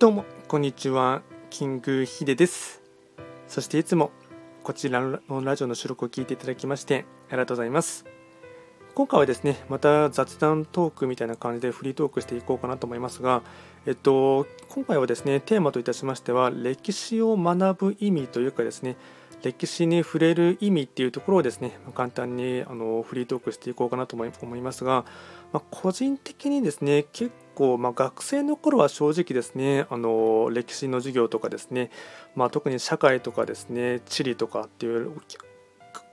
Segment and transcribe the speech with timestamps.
[0.00, 0.24] どうも。
[0.48, 1.20] こんにちは。
[1.50, 2.80] キングヒデです。
[3.46, 4.12] そしていつも
[4.62, 8.06] こちらのラジオの収録を聞いていただきましてありがとうございます。
[8.94, 13.42] 今回はですねまた雑談トークみたいな感じでフリートークしていこうかなと思いますが
[13.84, 18.96] えっと今回はですねテーマといたしましては歴史を学ぶ意味というかですね
[19.42, 25.04] 歴史に触れる意味っていうところをですねま簡単にあのフリートークしていこうかなと思いますが、
[25.52, 31.90] まあ、個人的にですね結構、まあ、学生の頃は正直ですねあの歴史の授業とかですね、
[32.34, 35.10] まあ、特に社会とかですね地理とかっていう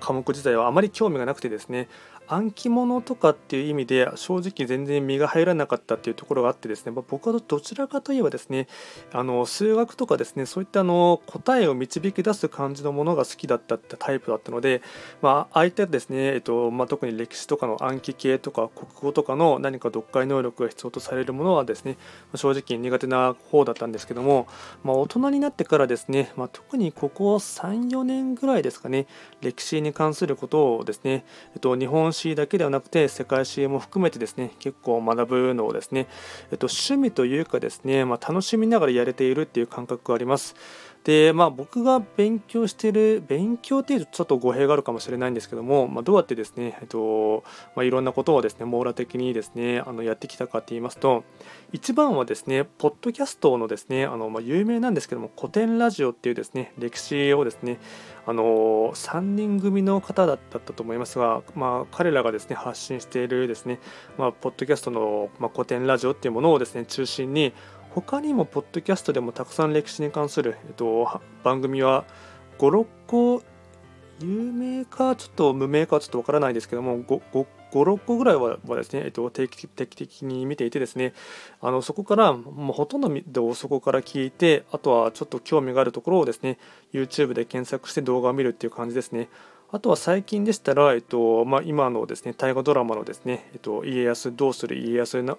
[0.00, 1.88] 科目自体はあまり興味がなくてですね
[2.28, 8.68] 暗記物とかっていう意味で正直全然身が入らなかったっていうところがあってですね、まあ、僕はどちらかといえばですね
[9.12, 14.82] あの数学とかですねそういったあの答えを導き出す感じのものが好きだったってタイプだったので、
[15.22, 21.96] まあ、相手ですね、えっとまあ、特に歴史とかの暗記系とか国語とかの何か読解能力が必要とされるものはですね
[22.34, 24.46] 正直苦手な方だったんですけども、
[24.84, 29.06] まあ、大人になってからですね、まあ、特にここ34年ぐらいですかね
[29.40, 36.06] 歴史にに関することをですね、えっと、日本史だけではなくて世界史も含めてですね結構学ぶのをですね、
[36.50, 40.54] えっと、趣味というかですね、まあ、楽しみながらやれているっていう感覚があります。
[41.08, 51.24] でまあ、僕が勉強してる勉強っていうとちょっと語弊があるかもしれないんですけども、まあ、どうやってですね、えっとまあ、いろんなことをですね網羅的にですねあのやってきたかって言いますと
[51.72, 57.80] 一番はですねポッドキャストのですねあの、まあ、有名なんですけども古典ラジオっていうですね歴史をですね
[58.26, 63.80] あの3人組の方だったと思いますが、まあ、彼らがですね発信しているですね、
[64.18, 67.54] まあ、ポッドキャストの、まあ、古典ラジオっていうものをですね中心に
[67.94, 72.04] 他にもポッドキャストでもたくさん歴史に関する、えっと、番組は
[72.58, 73.42] 56個
[74.20, 81.12] 有名かちょっと無名かちょっとわからないですけども56個ぐらいはですね、えっと、定期的に見ていてですね
[81.60, 86.58] あのそこからもうほとんどそこから聞いてあとはちょっと興味があるところをですね
[86.92, 89.28] YouTube で検索して動画を見るっていう感じですね。
[89.70, 95.36] あとは最近でしたら、えっとまあ、今のですね大河ドラマのですね、えっと、家康どうする家康の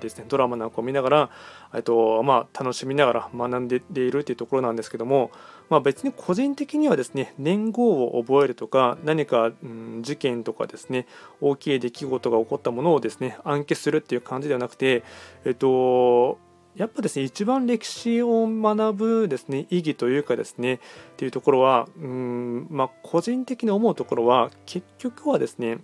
[0.00, 1.30] ですねドラマなんかを見ながら、
[1.74, 5.30] えっとまあ、楽しみながら学んでいるというところなんですけども、
[5.68, 11.06] まあ、別に個人的にはですね年号を覚えるとか何か、うん、事件とかですね
[11.40, 15.02] 大きい出来事が起こったものをですね暗記するっていう感じではなくて、
[15.44, 16.38] えっと
[16.78, 20.78] やっぱですね一番歴史を学ぶですね意義というかですねっ
[21.16, 25.78] ていうところはうんまあ個人的に思うところは結局はですね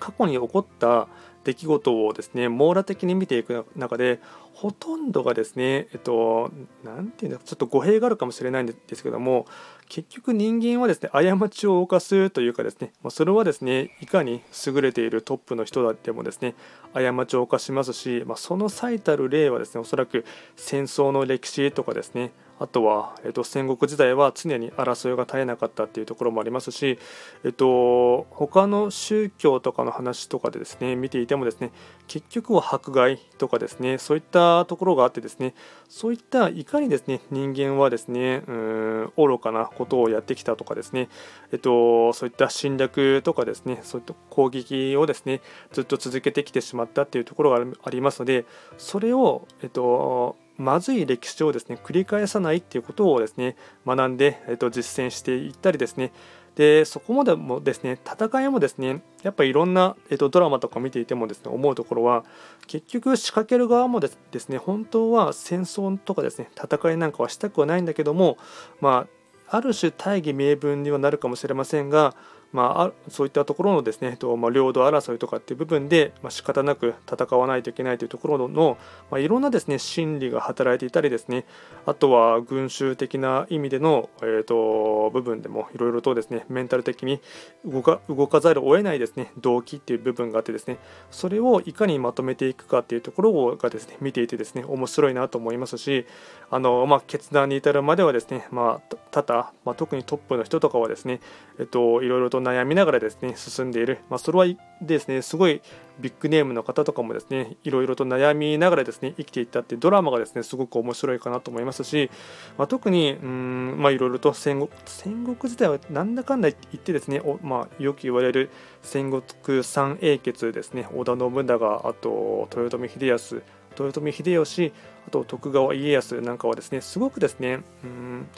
[0.00, 1.08] 過去に起こった
[1.46, 4.18] 出来事をですね網羅的に見ていく中で
[4.56, 6.50] ほとんどがですねえっと
[6.82, 9.44] 何て言うんだちょっと語弊があるかもしれないんですけども
[9.90, 16.54] 結局人間はですね過ちを犯すというかですねそれはですねいかに優れているトップの人でもですね
[16.94, 20.24] 過ちを犯しますし、まあ、その最たる例はですねおそらく
[20.56, 26.98] 戦争の歴史とかですねあとは、えっと、戦国時代は常に争いが絶えなかったっていうところもありますし、
[27.44, 31.70] えっと、他の宗教とかの話とかでですね見ていてもですね
[32.06, 35.54] 結局は迫害とかですねそういったところがあってですね
[35.88, 41.08] そういったいかにですね人間はですねうん愚かなことをやってきたとかですね、
[41.52, 45.40] えっと、そういった侵略とかですねそういった攻撃をですね
[45.72, 48.46] ずっと続けてきてしまったっていうところがありますので
[48.78, 56.12] それを、えっとまずい歴史をですね繰り返さないっていうことをですね学んで、えっと、実践していったりですね
[56.56, 62.24] でそこまでもですね戦いもですねやっぱいろんな、えっと、ドラマとか見ていてもですね思うところは
[62.66, 68.38] 結局仕掛ける側もですね本当は戦争とかですね戦いなんかはしたくはないんだけども
[68.80, 69.06] ま
[69.48, 72.16] あある種大義名分にはなるかもしれませんが
[72.56, 78.78] まあ、そういったところのですね、とまあ、領土争いとかっていう部分で、まあ、仕方なく戦わないといけないというところの、
[79.10, 81.44] まあ、いろんなですね心理が働いていたりですね
[81.84, 87.20] あとは群衆的な意味での、えーと、部分でもいろいろとですねメンタル的に
[87.66, 90.78] 動か動かざるを得ないですね動機っていう部分があってですね
[91.10, 96.06] それをいかにまとめていくかっていうところがですね見ていてですね面白いなと思いますし
[96.50, 101.20] あの、まあ、決断に至るまではですね、まあ、多々、まあ、特にトップの人とかはですね、
[101.58, 104.46] えっと、いろいろと悩みながらですね進んでいる、まあ、それは
[104.80, 105.62] ですねすごい
[105.98, 112.10] ビッグネームの方とかもですねいろいろと悩みながらですね生きていったってドラマがですねすごく面白いかなと思いますし、
[112.58, 118.50] まあ、特にうんまあいろいろと戦国戦国時代はなんだかんだ言ってですねお、まあ、よく言われる
[118.82, 123.42] 戦国三英傑ですね織田信長あと豊臣秀康
[123.78, 124.72] 豊臣秀吉
[125.06, 128.28] あと徳川家康なんかはですねすごくですねうん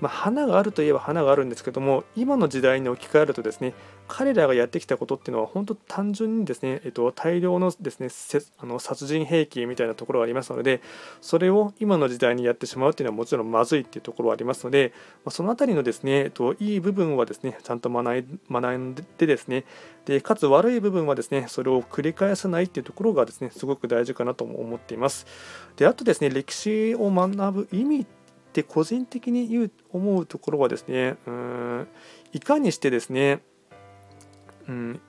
[0.00, 3.74] まあ、花があるといえば花があるんですけども今の時代に置き換えるとですね
[4.08, 8.08] 彼らがやってきたことっていうのは本当単純にですね、えっと、大量のですね
[8.58, 10.80] あの殺人兵器みたいなところがありますので
[11.20, 14.92] それを今の時代にやってしまうっていうのはもちろんまずいっていうところはありますので、
[15.24, 19.64] まあ、その辺りのですね、えっと、いい部分はですねちゃんと学んでですね
[20.04, 25.26] でかつ悪い部分はですねそれを繰り返さないっていうところがですねすごく大事かなと思っています。
[25.76, 28.06] であとですね歴史を学ぶ意味っ
[28.56, 31.88] で個人的に言う思うところはですねうん
[32.32, 33.40] いかにしてですね
[34.66, 35.00] うん、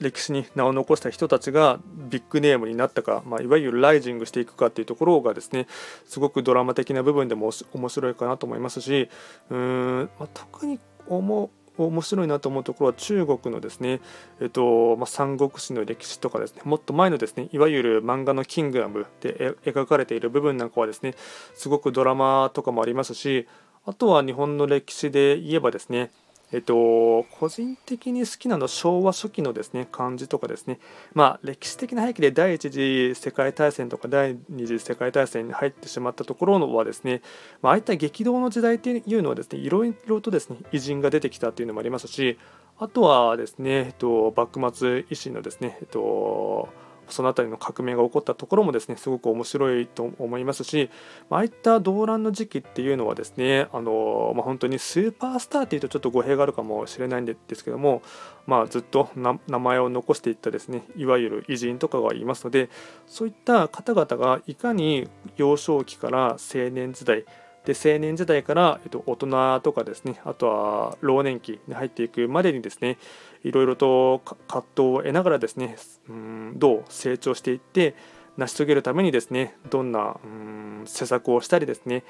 [0.00, 1.78] 歴史に名を残した人たちが
[2.10, 5.68] ビッグネームになったか、まあ、いわゆるライジングしていくかっていうところがですね
[6.04, 9.08] すごくドラマ的な部分でも面白いかなと思いますし
[9.50, 14.00] うーん、まあ、特に思う面白いなと思うところは中国のですね、
[14.40, 21.14] えっとまあ、三国志の歴史とかですねもっと前のですねいわゆる漫画の「キングダム」で描かれている部分なんかはですね
[21.54, 23.46] すごくドラマとかもありますし
[23.84, 26.10] あとは日本の歴史で言えばですね
[26.52, 30.78] えっと、個人的に好きなのは昭和初期のですね漢字とかですね、
[31.14, 37.22] まあ、歴史的な背景で第一次世界大戦とか第二次世界大戦に入ってしまったところはですね、
[37.62, 42.38] まああいった激動の時代というのはですねいろいろとですね偉人が出てきたというのもありますし
[42.78, 46.68] あとはですね、えっと、幕末維新のですね、えっと
[47.12, 50.90] その辺りの革命が起こったところもですねすごく面白いと思いますし
[51.30, 58.02] まああいった動乱の時期っていうのはですねあの、まあ、本当にスーパースターっていうとちょっと語弊があるかもしれないんですけども、
[58.46, 62.70] まあ、ずっと名前を残していったですねいわゆる偉人とかがいますので
[63.06, 67.24] そういった方々がいかに幼少期から青年時代
[67.64, 72.98] で青年時代から、えっと、大人とかですねあとは老年期に入っていくまでにですね
[73.44, 75.76] いろいろと葛藤を得ながらですね
[76.08, 77.94] うんどう成長していって
[78.36, 82.04] 成し遂げるためにですねどんなうん施策をしたりですね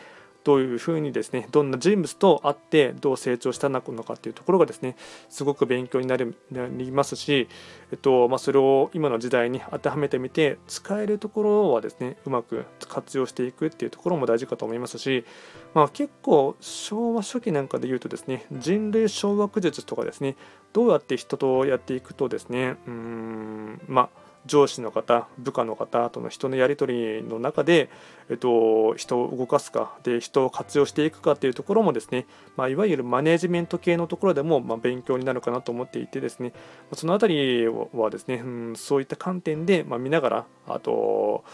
[0.45, 4.97] どういうふうにですねどんな人物と会ってどう成長したのかっていうところがですね
[5.29, 6.35] すごく勉強になり
[6.91, 7.49] ますし、
[7.93, 15.25] えっとまあ、それを今の時代に当てはめてみて使えるところはですねうまく活用していくっていうところも大事かと思いますし、
[15.75, 20.37] まあ、結構昭和初期なんかで言うとですね人類掌握術とかですね
[20.73, 27.91] どうやって人とやっていくとですねうんまあ上司の方部下の方との人のやり取りの中で、
[28.29, 36.53] えっと、人を動かすかで人を活用していくかというところもですね、まあ、いわゆるマネジメント系のところでも、まあ、勉強になるかなと思っていてですね
[36.93, 41.45] その辺りはですね、うん、そういった観点で、まあ、見ながらあと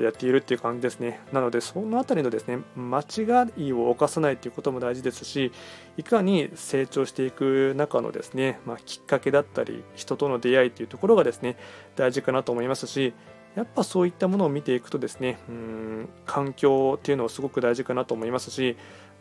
[0.00, 1.20] やっているっていう感じですね。
[1.32, 5.52] なので、そのあたりのですね、間違いを犯さないということも大事ですし、
[5.96, 11.56] いかに成長していく中のですね、まあ、きっかけだったり、人との出会いというところがですね、
[11.96, 13.14] 大事かなと思いますし、
[13.54, 18.76] やっぱそういったものを見ていくとですね、うん環境っていうのはすごく大事かなと思いますし、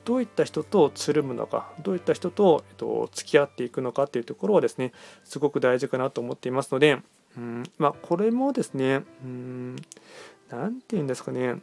[0.06, 4.94] どういった人とつるむのか、どういった人と、えっと、付き合っていくのかっていうところはですね、
[5.24, 7.00] すごく大事かなと思っていますので、
[7.38, 9.76] うんまあ、これもですね、うん、
[10.50, 11.56] なんて言うんですかね、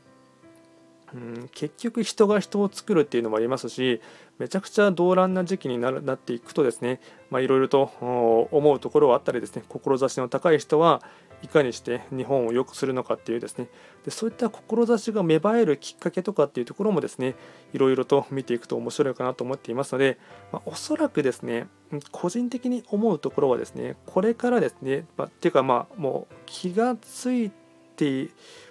[1.15, 4.01] うん、結局人が人を作るっていうのもありますし
[4.39, 7.01] めちゃくちゃ動乱な時期にななっていくとですね
[7.33, 7.91] いろいろと
[8.51, 11.03] 思うところはあったりですね志の高い人は
[11.43, 13.69] いかにして日本を良くするのかっていうですね
[14.05, 17.35] でそういった志が芽生えるきっかけとかっていうところもですね
[17.73, 20.19] いろいろと見ていくと面白いかなと思っていますので、
[20.53, 21.69] まあ、おそらくですね
[22.11, 27.68] 個人的に思うところはですねこれからですね、まあ、っていうかまあもう気がついて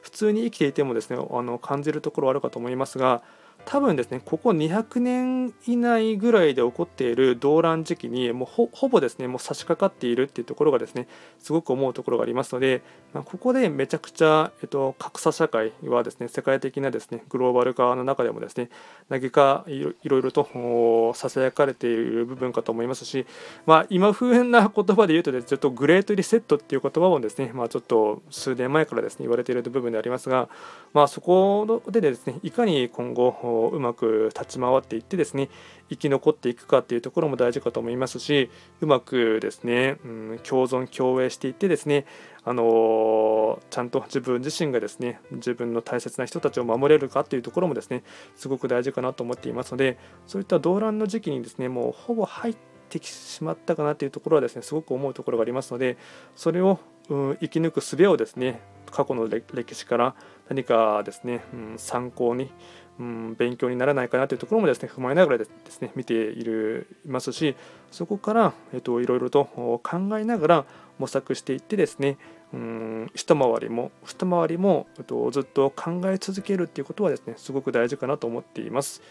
[0.01, 3.21] 普通に生きていてもですねあの感じるところはあるかと思いますが
[3.69, 11.05] 多分ですねここ200年以内ぐらいで起こっている動乱時期にもうほぼですねもう差し掛かっているっていうところがですね
[11.37, 12.81] すごく思うところがありますので、
[13.13, 18.69] まあ、ここでめちゃくちゃ、えっと、格差社会はですね世界的なですねグローバル化の中でもですね
[19.09, 23.25] 何かいろいろとささやかれている部分かと思いますし、
[23.65, 30.47] まあ、今風な言葉で言うとです、ね、ちょっとグレートリセットっていう言葉もですね、まあ、ちょっと数年前からですね言われている部分でありますが、
[30.93, 35.49] まあ、そこでですねいかに今後うまく立ち回っていってですね
[35.89, 38.49] 生き残っていくかっていうところも大事かと思いますし
[38.81, 42.05] うまくですね、うん、共存共栄していってですね
[42.43, 48.03] あのちゃんと自分自身がですね自分の大切な人たちを守れるかっていうところもですね
[48.35, 49.97] すごく大事かなと思っていますので
[50.27, 52.57] そういった動乱の時期にですねもうほぼ入っ
[52.89, 55.97] てしまったかなというところはですねすごく思うところがありますので
[56.35, 60.15] それを、うん、生き抜く術をですね過去の歴史から
[60.49, 62.51] 何かですね、うん、参考に
[62.99, 67.55] うん、勉強にならないかなというところもですね踏まえながらですね見ているいますし
[67.91, 69.79] そこから、えっと、いろいろと考
[70.17, 70.65] えながら
[70.97, 72.17] 模索していってですね
[72.53, 79.01] うん一回りも二回りも、えっと、ずっと考え続けるっていうことはですねすごく大事かなと思っています。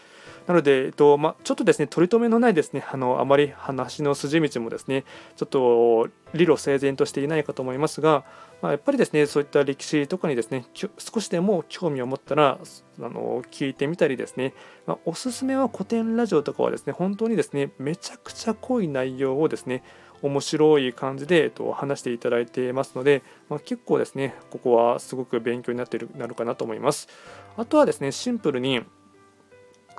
[0.47, 5.03] なので、えっとまあ、ちょっとですね取り留めのないですねあのあまり話の筋道もですね
[5.35, 8.23] ちょっと理路整然としていないかと思いますが、
[8.61, 10.65] まあ、やっぱりですねそういった歴史とかにですね
[10.97, 12.59] 少しでも興味を持ったら
[12.99, 14.53] あの聞いてみたりですね、
[14.85, 19.83] まあ、おすすめは古典ラジオとかはですね本当にですねめちゃくちゃ濃い内容をですね
[20.21, 27.07] 面白い感じで、えっと、話していただいてますので、まあ、結構ですねここはすごく勉強になっているなるかなと思います。
[27.55, 28.81] あとはですねシンプルに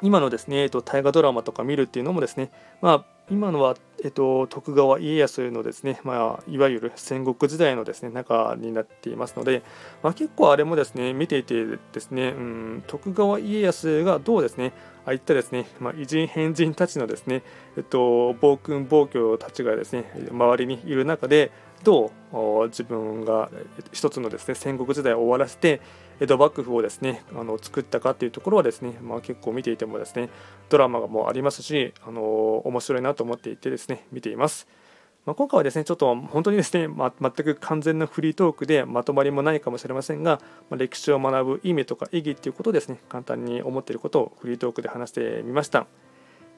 [0.02, 2.50] 今のですね、えっと、大河ドラマとか見るっていうのもですね、
[2.81, 9.62] まあ、今のは、えっと、徳川家康のですね、まあ、いわゆる戦国時代のですね中になっていますので、
[10.02, 14.73] まあ、結構あれもですね見ていてですね、うん、徳川家康がどうですね
[15.05, 17.43] ああいったですね、まあ、偉人変人たちのですね、
[17.76, 21.50] えっと、暴君暴挙たちがですね周りにいる中で
[21.85, 23.50] どう自分が
[23.93, 25.81] 一つのですね戦国時代を終わらせて
[26.20, 30.30] 江戸幕府をですねあの作ったかっていうところはですね、まあ、結構見ていてもですね
[30.68, 32.22] ドラマもありますしあの
[32.64, 34.66] 面白いなと思っていてですね見ています。
[35.26, 45.87] まあ、今回はですねちょっと本当にですね、ま全く完全なフリートークでまとまりもないかもしれませんが、まあ、歴史を学ぶ意味とか意義っていうことをですね簡単に思っていることをフリートークで話してみました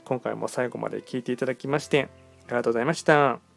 [0.05, 2.09] 今回も最後まで聞いていただきまして
[2.47, 3.50] ありがとうございました。